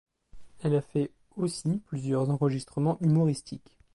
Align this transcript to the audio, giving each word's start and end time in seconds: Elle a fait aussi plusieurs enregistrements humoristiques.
Elle 0.63 0.73
a 0.75 0.81
fait 0.81 1.11
aussi 1.35 1.77
plusieurs 1.85 2.31
enregistrements 2.31 2.97
humoristiques. 3.01 3.77